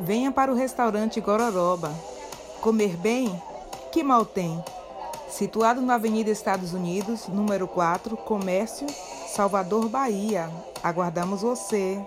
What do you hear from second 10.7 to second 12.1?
Aguardamos você.